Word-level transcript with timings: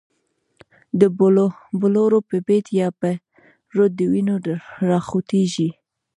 د 0.99 1.01
بلورو 1.81 2.19
په 2.29 2.35
بید 2.47 2.65
یا 2.79 2.87
به، 2.99 3.11
رود 3.75 3.91
د 3.99 4.01
وینو 4.11 4.35
را 4.89 4.99
خوټیږی 5.07 5.69